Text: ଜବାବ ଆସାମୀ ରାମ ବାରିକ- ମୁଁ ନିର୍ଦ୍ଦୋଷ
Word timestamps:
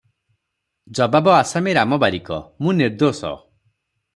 ଜବାବ 0.99 1.35
ଆସାମୀ 1.41 1.75
ରାମ 1.79 1.99
ବାରିକ- 2.05 2.41
ମୁଁ 2.65 2.75
ନିର୍ଦ୍ଦୋଷ 2.81 3.35